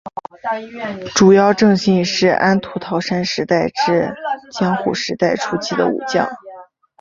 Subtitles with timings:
[1.13, 4.15] 竹腰正信是安土桃山时代至
[4.51, 6.27] 江户时代初期的武将。